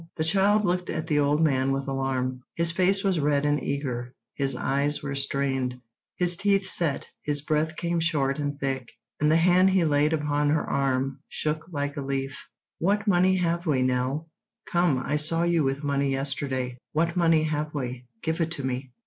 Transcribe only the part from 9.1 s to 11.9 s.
and the hand he laid upon her arm shook